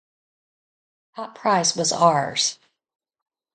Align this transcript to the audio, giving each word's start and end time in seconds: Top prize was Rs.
Top 1.15 1.35
prize 1.35 1.75
was 1.75 1.93
Rs. 1.93 2.57